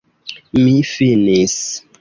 Mi 0.61 0.73
finis. 0.95 1.57